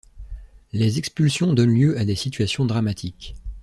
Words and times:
Les 0.73 0.97
expulsions 0.97 1.53
donnent 1.53 1.75
lieu 1.75 1.95
à 1.99 2.05
des 2.05 2.15
situations 2.15 2.65
dramatiques. 2.65 3.35